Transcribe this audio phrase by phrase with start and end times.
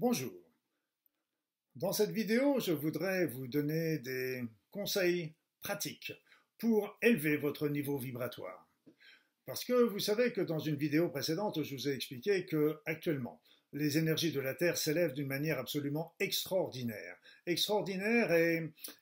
[0.00, 0.30] Bonjour.
[1.74, 6.12] Dans cette vidéo, je voudrais vous donner des conseils pratiques
[6.56, 8.70] pour élever votre niveau vibratoire.
[9.44, 13.42] Parce que vous savez que dans une vidéo précédente, je vous ai expliqué que actuellement,
[13.72, 17.16] les énergies de la Terre s'élèvent d'une manière absolument extraordinaire.
[17.46, 18.32] Extraordinaire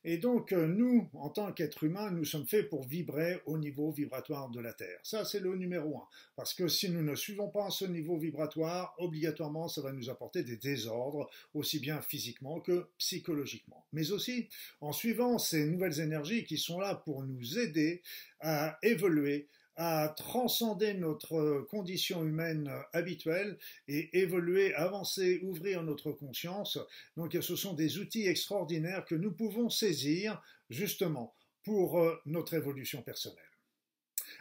[0.05, 4.51] et, donc nous, en tant qu'êtres humains, nous sommes faits pour vibrer au niveau vibratoire
[4.51, 4.99] de la Terre.
[5.03, 6.07] Ça, c'est le numéro un.
[6.37, 10.43] Parce que si nous ne suivons pas ce niveau vibratoire, obligatoirement, ça va nous apporter
[10.43, 13.85] des désordres, aussi bien physiquement que psychologiquement.
[13.93, 14.49] Mais aussi
[14.81, 18.03] en suivant ces nouvelles énergies qui sont là pour nous aider
[18.41, 23.59] à évoluer, à transcender notre condition humaine habituelle
[23.89, 26.79] et évoluer, avancer, ouvrir notre conscience.
[27.17, 33.03] Donc ce sont des outils extraordinaires que nous pouvons saisir justement pour euh, notre évolution
[33.03, 33.43] personnelle.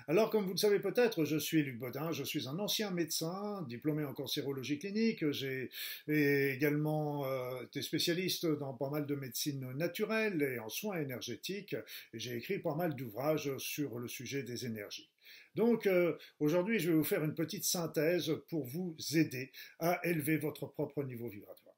[0.07, 3.65] Alors, comme vous le savez peut-être, je suis Luc Baudin, je suis un ancien médecin,
[3.67, 5.71] diplômé en cancérologie clinique, j'ai
[6.07, 11.75] également euh, été spécialiste dans pas mal de médecine naturelle et en soins énergétiques,
[12.13, 15.09] et j'ai écrit pas mal d'ouvrages sur le sujet des énergies.
[15.55, 20.37] Donc euh, aujourd'hui, je vais vous faire une petite synthèse pour vous aider à élever
[20.37, 21.75] votre propre niveau vibratoire.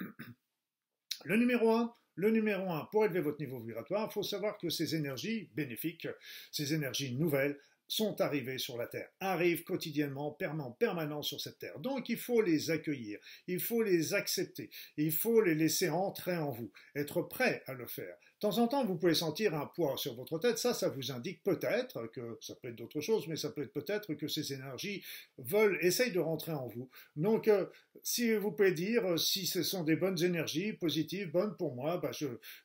[1.24, 4.68] Le numéro 1, le numéro 1, pour élever votre niveau vibratoire, il faut savoir que
[4.68, 6.06] ces énergies bénéfiques,
[6.52, 11.78] ces énergies nouvelles, sont arrivés sur la Terre, arrivent quotidiennement, en permanence sur cette Terre.
[11.78, 16.50] Donc il faut les accueillir, il faut les accepter, il faut les laisser entrer en
[16.50, 18.16] vous, être prêt à le faire.
[18.34, 21.12] De temps en temps, vous pouvez sentir un poids sur votre tête, ça, ça vous
[21.12, 24.52] indique peut-être que, ça peut être d'autres choses, mais ça peut être peut-être que ces
[24.52, 25.02] énergies
[25.38, 26.90] veulent, essayent de rentrer en vous.
[27.16, 27.66] Donc, euh,
[28.02, 32.10] si vous pouvez dire, si ce sont des bonnes énergies, positives, bonnes pour moi, bah,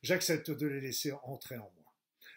[0.01, 1.78] j'accepte de les laisser entrer en moi.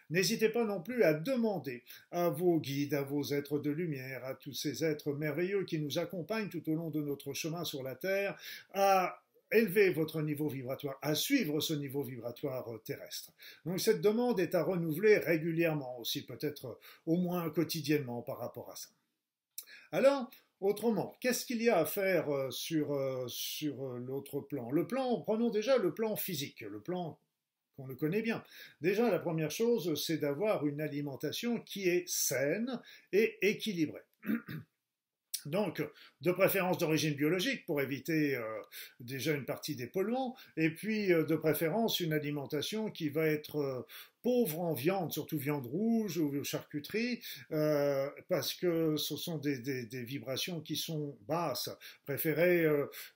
[0.09, 4.35] N'hésitez pas non plus à demander à vos guides, à vos êtres de lumière, à
[4.35, 7.95] tous ces êtres merveilleux qui nous accompagnent tout au long de notre chemin sur la
[7.95, 8.37] Terre,
[8.73, 13.31] à élever votre niveau vibratoire, à suivre ce niveau vibratoire terrestre.
[13.65, 18.75] Donc cette demande est à renouveler régulièrement aussi, peut-être au moins quotidiennement par rapport à
[18.75, 18.89] ça.
[19.91, 20.29] Alors,
[20.63, 24.71] Autrement, qu'est-ce qu'il y a à faire euh, sur, euh, sur euh, l'autre plan?
[24.71, 27.19] Le plan, prenons déjà le plan physique, le plan
[27.75, 28.43] qu'on le connaît bien.
[28.81, 34.03] Déjà, la première chose, c'est d'avoir une alimentation qui est saine et équilibrée.
[35.45, 35.83] Donc,
[36.21, 38.43] de préférence d'origine biologique pour éviter euh,
[38.99, 43.57] déjà une partie des polluants, et puis euh, de préférence une alimentation qui va être
[43.57, 43.85] euh,
[44.21, 47.19] pauvre en viande, surtout viande rouge ou charcuterie,
[48.29, 51.69] parce que ce sont des, vibrations qui sont basses.
[52.05, 52.65] Préférez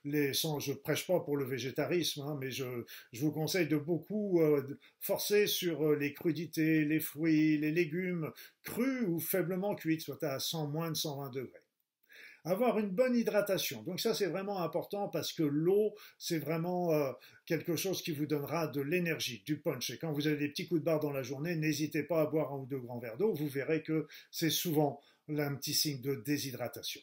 [0.04, 2.84] les, sans, je prêche pas pour le végétarisme, hein, mais je,
[3.14, 4.42] je, vous conseille de beaucoup
[5.00, 8.30] forcer sur les crudités, les fruits, les légumes
[8.62, 11.67] crus ou faiblement cuits, soit à 100 moins de 120 degrés.
[12.48, 13.82] Avoir une bonne hydratation.
[13.82, 17.12] Donc ça, c'est vraiment important parce que l'eau, c'est vraiment euh,
[17.44, 19.90] quelque chose qui vous donnera de l'énergie, du punch.
[19.90, 22.26] Et quand vous avez des petits coups de barre dans la journée, n'hésitez pas à
[22.26, 23.34] boire un ou deux grands verres d'eau.
[23.34, 24.98] Vous verrez que c'est souvent
[25.28, 27.02] un petit signe de déshydratation.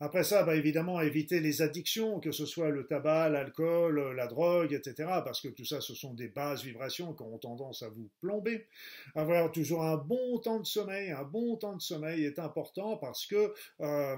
[0.00, 4.72] Après ça, bah évidemment, éviter les addictions, que ce soit le tabac, l'alcool, la drogue,
[4.72, 8.10] etc., parce que tout ça, ce sont des basses vibrations qui ont tendance à vous
[8.20, 8.66] plomber.
[9.14, 13.26] Avoir toujours un bon temps de sommeil, un bon temps de sommeil est important parce
[13.26, 14.16] que euh,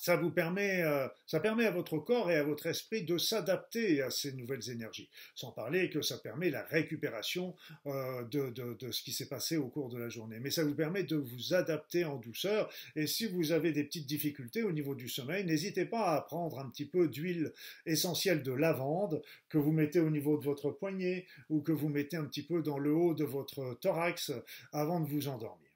[0.00, 4.02] ça vous permet, euh, ça permet à votre corps et à votre esprit de s'adapter
[4.02, 5.08] à ces nouvelles énergies.
[5.34, 7.54] Sans parler que ça permet la récupération
[7.86, 10.38] euh, de, de, ce qui s'est passé au cours de la journée.
[10.40, 12.70] Mais ça vous permet de vous adapter en douceur.
[12.96, 16.58] Et si vous avez des petites difficultés au niveau du sommeil, n'hésitez pas à prendre
[16.58, 17.52] un petit peu d'huile
[17.86, 22.16] essentielle de lavande que vous mettez au niveau de votre poignet ou que vous mettez
[22.16, 24.32] un petit peu dans le haut de votre thorax
[24.72, 25.67] avant de vous endormir.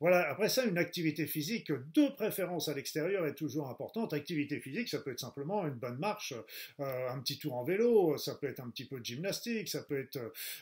[0.00, 4.12] Voilà, après ça, une activité physique de préférence à l'extérieur est toujours importante.
[4.12, 6.34] Activité physique, ça peut être simplement une bonne marche,
[6.80, 9.82] euh, un petit tour en vélo, ça peut être un petit peu de gymnastique, ça
[9.84, 10.18] peut être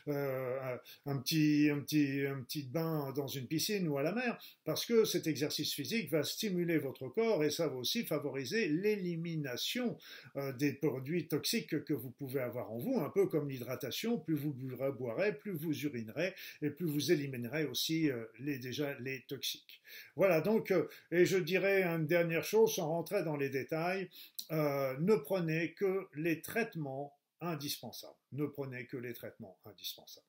[0.09, 0.77] euh,
[1.07, 4.85] un, petit, un, petit, un petit bain dans une piscine ou à la mer, parce
[4.85, 9.97] que cet exercice physique va stimuler votre corps et ça va aussi favoriser l'élimination
[10.37, 14.37] euh, des produits toxiques que vous pouvez avoir en vous, un peu comme l'hydratation, plus
[14.37, 14.55] vous
[14.99, 19.83] boirez, plus vous urinerez et plus vous éliminerez aussi les, déjà les toxiques.
[20.17, 24.09] Voilà, donc, euh, et je dirais une dernière chose sans rentrer dans les détails,
[24.51, 28.17] euh, ne prenez que les traitements indispensables.
[28.33, 30.27] Ne prenez que les traitements indispensables.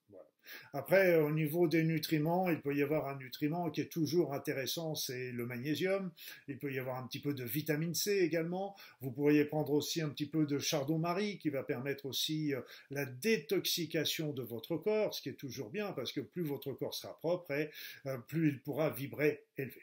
[0.74, 4.96] Après, au niveau des nutriments, il peut y avoir un nutriment qui est toujours intéressant,
[4.96, 6.12] c'est le magnésium.
[6.48, 8.76] Il peut y avoir un petit peu de vitamine C également.
[9.02, 13.06] Vous pourriez prendre aussi un petit peu de chardon-marie qui va permettre aussi euh, la
[13.06, 17.18] détoxication de votre corps, ce qui est toujours bien parce que plus votre corps sera
[17.20, 17.72] propre et
[18.06, 19.82] euh, plus il pourra vibrer élevé.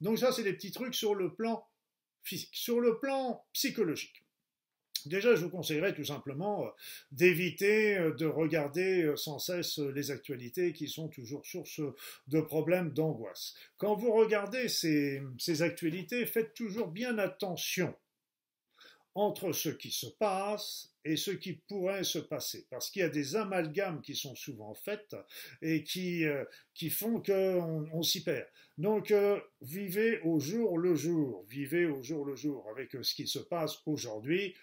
[0.00, 1.64] Donc ça, c'est des petits trucs sur le plan
[2.22, 2.50] physique.
[2.52, 4.21] Sur le plan psychologique.
[5.06, 6.70] Déjà, je vous conseillerais tout simplement euh,
[7.10, 11.80] d'éviter euh, de regarder euh, sans cesse les actualités qui sont toujours source
[12.28, 13.54] de problèmes, d'angoisse.
[13.76, 17.94] Quand vous regardez ces, ces, actualités, faites toujours bien attention
[19.14, 22.66] entre ce qui se passe et ce qui pourrait se passer.
[22.70, 25.14] Parce qu'il y a des amalgames qui sont souvent faits
[25.60, 26.24] et qui,
[26.72, 28.46] qui font qu'on on, s'y perd.
[28.78, 29.12] Donc,
[29.60, 33.82] vivez au jour le jour, vivez au jour le jour avec ce qui se passe
[33.84, 34.54] aujourd'hui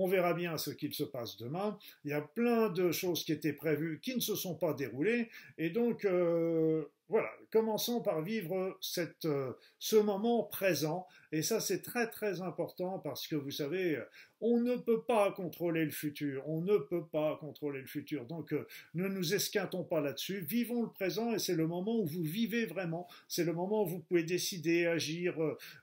[0.00, 1.78] on verra bien ce qu'il se passe demain.
[2.04, 5.28] Il y a plein de choses qui étaient prévues qui ne se sont pas déroulées.
[5.58, 11.08] Et donc, euh, voilà, commençons par vivre cette, euh, ce moment présent.
[11.32, 14.00] Et ça, c'est très très important parce que vous savez,
[14.40, 16.48] on ne peut pas contrôler le futur.
[16.48, 18.26] On ne peut pas contrôler le futur.
[18.26, 20.40] Donc, euh, ne nous esquintons pas là-dessus.
[20.40, 23.06] Vivons le présent et c'est le moment où vous vivez vraiment.
[23.28, 25.36] C'est le moment où vous pouvez décider, agir,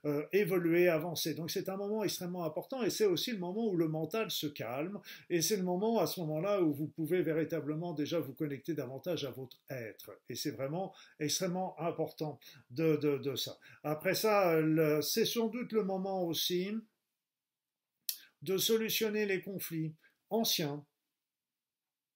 [0.04, 1.34] euh, évoluer, avancer.
[1.34, 4.46] Donc, c'est un moment extrêmement important et c'est aussi le moment où le mental se
[4.46, 4.98] calme.
[5.30, 9.24] Et c'est le moment, à ce moment-là, où vous pouvez véritablement déjà vous connecter davantage
[9.24, 10.10] à votre être.
[10.28, 12.38] Et c'est vraiment extrêmement important
[12.70, 13.58] de, de, ça.
[13.82, 14.60] Après ça,
[15.02, 16.70] c'est sans doute le moment aussi
[18.42, 19.94] de solutionner les conflits
[20.30, 20.84] anciens,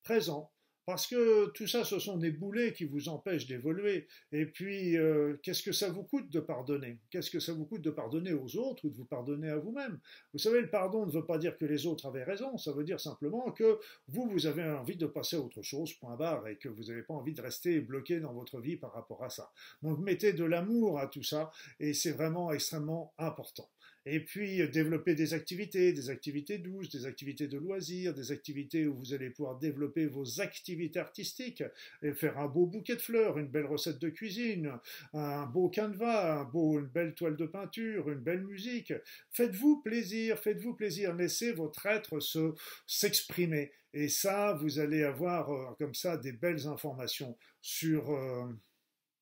[0.02, 0.51] présents,
[0.84, 4.08] parce que tout ça, ce sont des boulets qui vous empêchent d'évoluer.
[4.32, 6.98] Et puis, euh, qu'est-ce que ça vous coûte de pardonner?
[7.10, 10.00] Qu'est-ce que ça vous coûte de pardonner aux autres ou de vous pardonner à vous-même?
[10.32, 12.84] Vous savez, le pardon ne veut pas dire que les autres avaient raison, ça veut
[12.84, 16.56] dire simplement que vous, vous avez envie de passer à autre chose, point barre, et
[16.56, 19.50] que vous n'avez pas envie de rester bloqué dans votre vie par rapport à ça.
[19.82, 23.68] Donc, mettez de l'amour à tout ça, et c'est vraiment extrêmement important
[24.04, 28.86] et puis euh, développer des activités, des activités douces, des activités de loisirs, des activités
[28.86, 31.62] où vous allez pouvoir développer vos activités artistiques
[32.02, 34.72] et faire un beau bouquet de fleurs, une belle recette de cuisine,
[35.12, 38.92] un beau canevas, un beau, une belle toile de peinture, une belle musique.
[39.30, 42.54] Faites-vous plaisir, faites-vous plaisir, laissez votre être se
[42.86, 43.72] s'exprimer.
[43.94, 48.46] Et ça, vous allez avoir euh, comme ça des belles informations sur euh,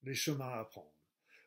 [0.05, 0.93] les chemins à prendre.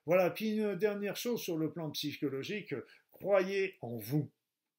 [0.05, 2.75] Voilà, puis une dernière chose sur le plan psychologique,
[3.13, 4.29] Croyez en vous.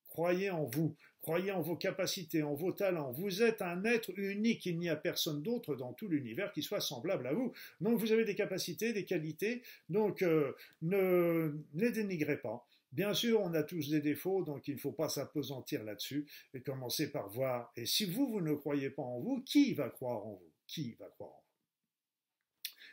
[0.09, 0.95] Croyez en vous.
[1.23, 3.11] Croyez en vos capacités, en vos talents.
[3.13, 4.67] Vous êtes un être unique.
[4.67, 7.53] Il n'y a personne d'autre dans tout l'univers qui soit semblable à vous.
[7.81, 9.63] Donc vous avez des capacités, des qualités.
[9.89, 10.53] Donc euh,
[10.83, 12.67] ne les dénigrez pas.
[12.93, 16.61] Bien sûr, on a tous des défauts, donc il ne faut pas s'apesantir là-dessus et
[16.61, 17.73] commencer par voir.
[17.75, 20.53] Et si vous, vous ne croyez pas en vous, qui va croire en vous?
[20.69, 21.54] Qui va croire en vous?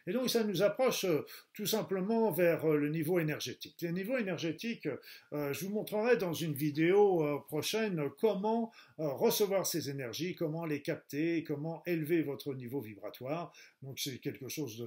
[0.07, 3.75] Et donc ça nous approche euh, tout simplement vers euh, le niveau énergétique.
[3.81, 4.88] Le niveau énergétique,
[5.33, 11.44] euh, je vous montrerai dans une vidéo prochaine comment recevoir ces énergies, comment les capter,
[11.44, 13.53] comment élever votre niveau vibratoire.
[13.81, 14.86] Donc c'est quelque chose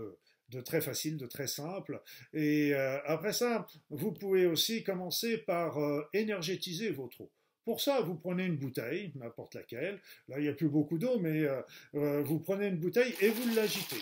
[0.51, 2.01] de, très facile, de très simple.
[2.33, 5.79] Et après ça, vous pouvez aussi commencer par
[6.13, 7.31] énergétiser votre eau.
[7.65, 10.01] Pour ça, vous prenez une bouteille, n'importe laquelle.
[10.29, 11.45] Là, il n'y a plus beaucoup d'eau, mais
[11.93, 14.01] vous prenez une bouteille et vous l'agitez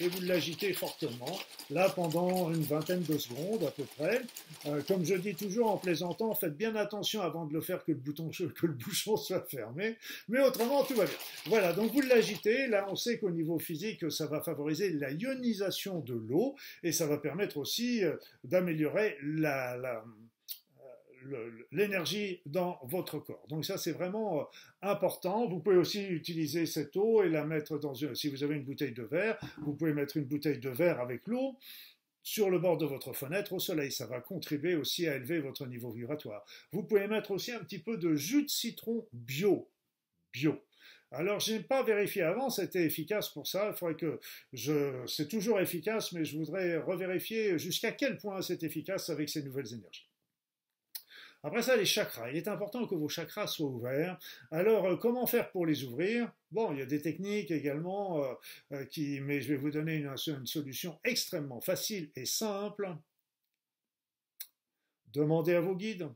[0.00, 1.38] et vous l'agitez fortement,
[1.70, 4.22] là pendant une vingtaine de secondes à peu près.
[4.66, 7.92] Euh, comme je dis toujours en plaisantant, faites bien attention avant de le faire que
[7.92, 9.96] le, bouton, que le bouchon soit fermé,
[10.28, 11.14] mais autrement tout va bien.
[11.46, 16.00] Voilà, donc vous l'agitez, là on sait qu'au niveau physique, ça va favoriser la ionisation
[16.00, 20.04] de l'eau et ça va permettre aussi euh, d'améliorer la, la
[21.72, 23.46] l'énergie dans votre corps.
[23.48, 24.44] Donc ça, c'est vraiment euh,
[24.82, 25.46] important.
[25.48, 28.14] Vous pouvez aussi utiliser cette eau et la mettre dans une...
[28.14, 31.26] Si vous avez une bouteille de verre, vous pouvez mettre une bouteille de verre avec
[31.26, 31.56] l'eau
[32.22, 33.90] sur le bord de votre fenêtre au soleil.
[33.90, 36.44] Ça va contribuer aussi à élever votre niveau vibratoire.
[36.72, 39.70] Vous pouvez mettre aussi un petit peu de jus de citron bio.
[40.32, 40.60] Bio.
[41.10, 43.70] Alors, je n'ai pas vérifié avant, c'était efficace pour ça.
[43.70, 44.20] Il faudrait que
[44.52, 45.06] je.
[45.06, 49.72] C'est toujours efficace, mais je voudrais revérifier jusqu'à quel point c'est efficace avec ces nouvelles
[49.72, 50.07] énergies.
[51.44, 52.30] Après ça, les chakras.
[52.30, 54.18] Il est important que vos chakras soient ouverts.
[54.50, 56.32] Alors, euh, comment faire pour les ouvrir?
[56.50, 58.34] Bon, il y a des techniques également, euh,
[58.72, 62.92] euh, qui, mais je vais vous donner une, une solution extrêmement facile et simple.
[65.12, 66.08] Demandez à vos guides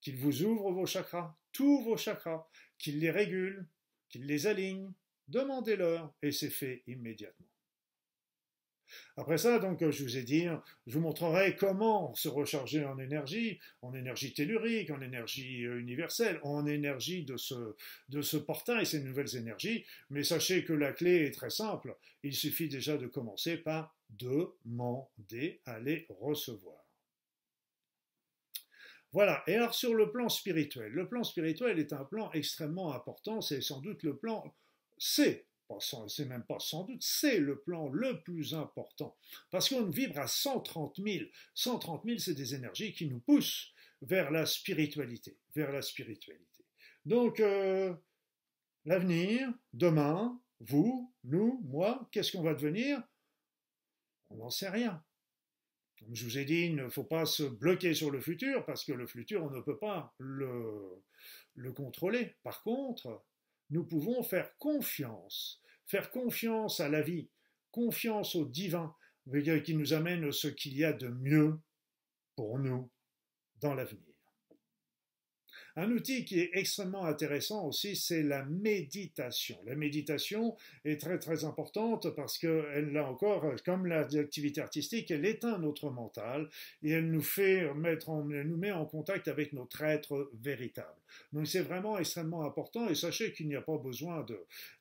[0.00, 2.46] qu'ils vous ouvrent vos chakras, tous vos chakras,
[2.78, 3.66] qu'ils les régulent,
[4.08, 4.92] qu'ils les alignent.
[5.28, 7.46] Demandez-leur et c'est fait immédiatement.
[9.16, 10.46] Après ça, donc, je vous ai dit,
[10.86, 16.40] je vous montrerai comment se recharger en énergie, en énergie tellurique, en énergie euh, universelle,
[16.42, 17.76] en énergie de ce,
[18.08, 19.84] de ce portail, ces nouvelles énergies.
[20.10, 21.96] Mais sachez que la clé est très simple.
[22.22, 26.84] Il suffit déjà de commencer par demander à les recevoir.
[29.12, 29.42] Voilà.
[29.46, 33.40] Et alors sur le plan spirituel, le plan spirituel est un plan extrêmement important.
[33.40, 34.44] C'est sans doute le plan
[34.98, 35.46] C
[36.08, 39.16] c'est même pas sans doute, c'est le plan le plus important.
[39.50, 41.24] Parce qu'on vibre à 130 000.
[41.54, 43.72] 130 000, c'est des énergies qui nous poussent
[44.02, 46.64] vers la spiritualité, vers la spiritualité.
[47.04, 47.94] Donc, euh,
[48.84, 53.02] l'avenir, demain, vous, nous, moi, qu'est-ce qu'on va devenir?
[54.30, 55.02] On n'en sait rien.
[55.98, 58.84] Comme je vous ai dit, il ne faut pas se bloquer sur le futur, parce
[58.84, 61.02] que le futur, on ne peut pas le,
[61.54, 62.36] le contrôler.
[62.42, 63.24] Par contre,
[63.70, 67.30] nous pouvons faire confiance, faire confiance à la vie,
[67.70, 68.94] confiance au divin,
[69.64, 71.60] qui nous amène ce qu'il y a de mieux
[72.34, 72.90] pour nous
[73.60, 74.07] dans l'avenir.
[75.78, 79.56] Un outil qui est extrêmement intéressant aussi, c'est la méditation.
[79.64, 85.56] La méditation est très très importante parce qu'elle, là encore, comme l'activité artistique, elle éteint
[85.58, 86.48] notre mental
[86.82, 90.98] et elle nous fait mettre elle nous met en contact avec notre être véritable.
[91.32, 94.26] Donc c'est vraiment extrêmement important et sachez qu'il n'y a pas besoin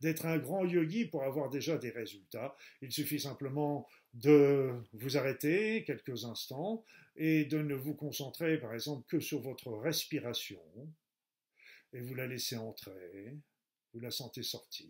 [0.02, 2.56] d'être un grand yogi pour avoir déjà des résultats.
[2.82, 6.84] Il suffit simplement de vous arrêter quelques instants,
[7.18, 10.62] et de ne vous concentrer par exemple que sur votre respiration,
[11.94, 13.38] et vous la laissez entrer,
[13.94, 14.88] vous la sentez sortir,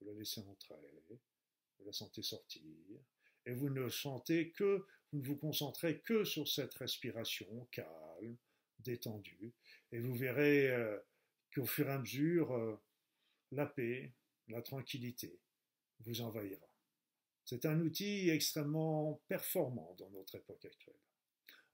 [0.00, 0.76] vous la laissez entrer,
[1.78, 2.62] vous la sentez sortir,
[3.46, 8.36] et vous ne sentez que, vous ne vous concentrez que sur cette respiration calme,
[8.78, 9.52] détendue,
[9.90, 10.98] et vous verrez euh,
[11.52, 12.80] qu'au fur et à mesure, euh,
[13.50, 14.14] la paix,
[14.48, 15.38] la tranquillité
[16.00, 16.69] vous envahira.
[17.50, 20.94] C'est un outil extrêmement performant dans notre époque actuelle.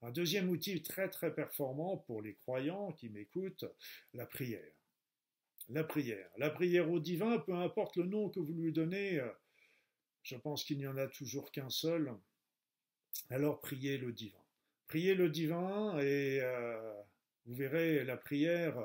[0.01, 3.65] Un deuxième outil très très performant pour les croyants qui m'écoutent,
[4.15, 4.73] la prière.
[5.69, 6.31] La prière.
[6.37, 9.29] La prière au divin, peu importe le nom que vous lui donnez, euh,
[10.23, 12.11] je pense qu'il n'y en a toujours qu'un seul.
[13.29, 14.43] Alors priez le divin.
[14.87, 17.01] Priez le divin et euh,
[17.45, 18.75] vous verrez la prière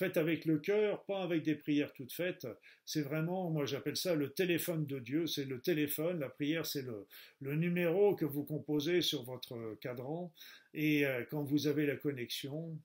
[0.00, 2.46] faites avec le cœur, pas avec des prières toutes faites.
[2.86, 6.80] C'est vraiment, moi j'appelle ça le téléphone de Dieu, c'est le téléphone, la prière c'est
[6.80, 7.06] le,
[7.54, 10.32] numéro que vous composez sur votre cadran,
[10.72, 12.78] et euh, quand vous avez la connexion.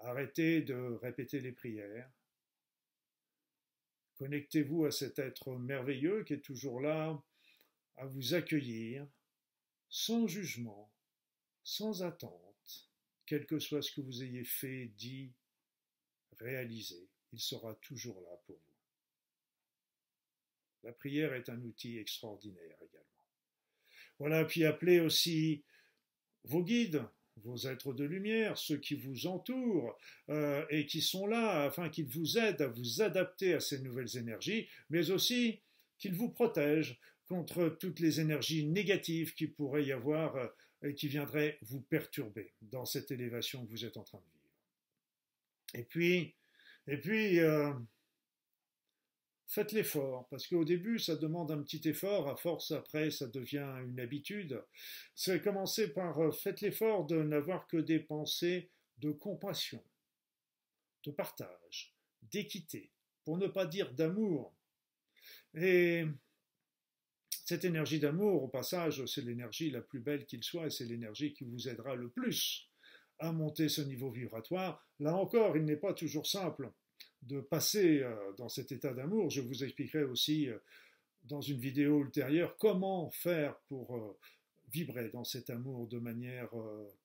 [0.00, 2.10] Arrêtez de répéter les prières.
[4.18, 7.20] Connectez-vous à cet être merveilleux qui est toujours là
[7.96, 9.06] à vous accueillir,
[9.88, 10.92] sans jugement,
[11.64, 12.55] sans attente
[13.26, 15.32] quel que soit ce que vous ayez fait, dit,
[16.38, 18.76] réalisé, il sera toujours là pour vous.
[20.84, 23.06] La prière est un outil extraordinaire également.
[24.18, 25.64] Voilà, puis appelez aussi
[26.44, 27.02] vos guides,
[27.42, 29.98] vos êtres de lumière, ceux qui vous entourent
[30.30, 34.16] euh, et qui sont là afin qu'ils vous aident à vous adapter à ces nouvelles
[34.16, 35.60] énergies, mais aussi
[35.98, 40.46] qu'ils vous protègent contre toutes les énergies négatives qui pourrait y avoir euh,
[40.96, 44.36] qui viendrait vous perturber dans cette élévation que vous êtes en train de vivre.
[45.74, 46.34] Et puis,
[46.86, 47.72] et puis euh,
[49.46, 53.68] faites l'effort, parce qu'au début, ça demande un petit effort, à force, après, ça devient
[53.84, 54.62] une habitude.
[55.14, 59.82] C'est commencer par euh, faites l'effort de n'avoir que des pensées de compassion,
[61.04, 62.90] de partage, d'équité,
[63.24, 64.54] pour ne pas dire d'amour.
[65.54, 66.04] Et
[67.46, 71.32] cette énergie d'amour, au passage, c'est l'énergie la plus belle qu'il soit et c'est l'énergie
[71.32, 72.68] qui vous aidera le plus
[73.20, 74.84] à monter ce niveau vibratoire.
[74.98, 76.72] Là encore, il n'est pas toujours simple
[77.22, 79.30] de passer euh, dans cet état d'amour.
[79.30, 80.58] Je vous expliquerai aussi euh,
[81.22, 84.18] dans une vidéo ultérieure comment faire pour euh,
[84.72, 86.50] vibrer dans cet amour de manière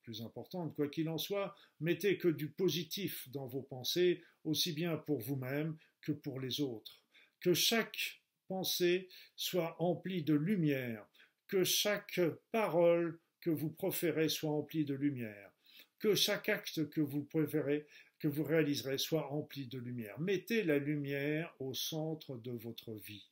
[0.02, 0.74] plus importante.
[0.76, 5.78] Quoi qu'il en soit, mettez que du positif dans vos pensées, aussi bien pour vous-même
[6.02, 7.00] que pour les autres.
[7.40, 8.21] Que chaque
[8.52, 11.08] pensée soit emplie de lumière,
[11.48, 12.20] que chaque
[12.52, 15.54] parole que vous proférez soit emplie de lumière,
[16.00, 17.88] que chaque acte que vous préférez,
[18.20, 20.20] que vous réaliserez soit rempli de lumière.
[20.20, 23.30] Mettez la lumière au centre de votre vie.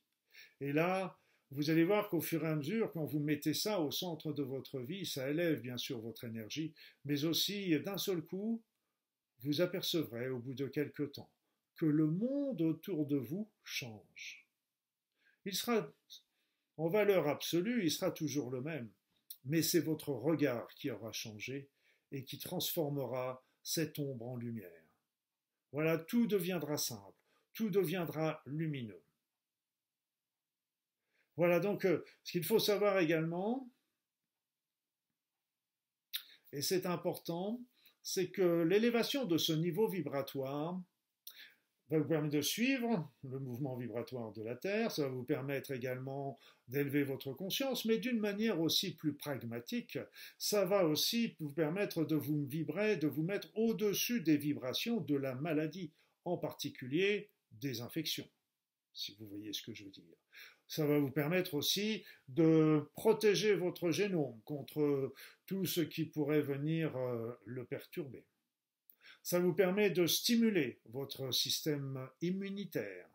[0.62, 1.18] Et là,
[1.50, 4.42] vous allez voir qu'au fur et à mesure, quand vous mettez ça au centre de
[4.42, 6.72] votre vie, ça élève bien sûr votre énergie,
[7.04, 8.62] mais aussi d'un seul coup,
[9.40, 11.30] vous apercevrez au bout de quelque temps
[11.76, 14.49] que le monde autour de vous change.
[15.44, 15.90] Il sera,
[16.76, 18.90] en valeur absolue, il sera toujours le même,
[19.44, 21.70] mais c'est votre regard qui aura changé
[22.12, 24.84] et qui transformera cette ombre en lumière.
[25.72, 27.16] Voilà, tout deviendra simple,
[27.54, 29.02] tout deviendra lumineux.
[31.36, 33.70] Voilà donc euh, ce qu'il faut savoir également,
[36.52, 37.62] et c'est important,
[38.02, 40.80] c'est que l'élévation de ce niveau vibratoire
[41.90, 45.72] va vous permettre de suivre le mouvement vibratoire de la Terre, ça va vous permettre
[45.72, 49.98] également d'élever votre conscience, mais d'une manière aussi plus pragmatique,
[50.38, 55.16] ça va aussi vous permettre de vous vibrer, de vous mettre au-dessus des vibrations de
[55.16, 55.92] la maladie,
[56.24, 58.28] en particulier des infections,
[58.92, 60.04] si vous voyez ce que je veux dire.
[60.68, 65.12] Ça va vous permettre aussi de protéger votre génome contre
[65.46, 68.24] tout ce qui pourrait venir euh, le perturber.
[69.22, 73.06] Ça vous permet de stimuler votre système immunitaire.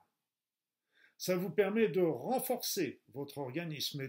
[1.17, 4.07] Ça vous permet de renforcer votre organisme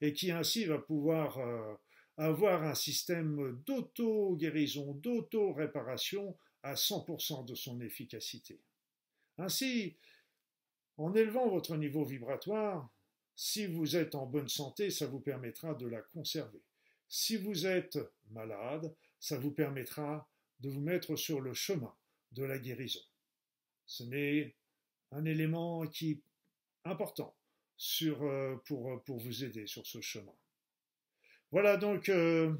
[0.00, 1.74] et, qui ainsi va pouvoir euh,
[2.16, 8.58] avoir un système d'auto-guérison, d'auto-réparation à 100% de son efficacité.
[9.38, 9.96] Ainsi,
[10.96, 12.90] en élevant votre niveau vibratoire,
[13.34, 16.62] si vous êtes en bonne santé, ça vous permettra de la conserver.
[17.06, 17.98] Si vous êtes
[18.30, 20.26] malade, ça vous permettra
[20.60, 21.94] de vous mettre sur le chemin
[22.32, 23.00] de la guérison.
[23.86, 24.54] Ce n'est
[25.12, 26.20] un élément qui est
[26.84, 27.36] important
[27.76, 30.34] sur, euh, pour, pour vous aider sur ce chemin.
[31.52, 32.54] Voilà donc, euh,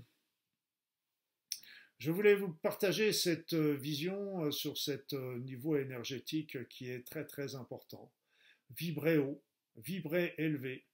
[1.99, 7.55] je voulais vous partager cette euh, vision sur cet niveau énergétique qui est très très
[7.55, 8.13] important
[8.71, 9.43] vibrez haut,
[9.77, 10.85] vibrez élevé.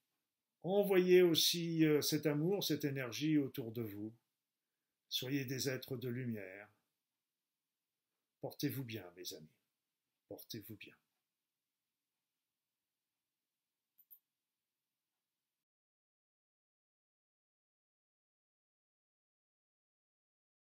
[0.62, 4.12] Envoyez aussi euh, cet amour, cette énergie autour de vous.
[5.08, 6.68] Soyez des êtres de lumière.
[8.42, 9.54] Portez-vous bien, mes amis.
[10.26, 10.96] Portez-vous bien.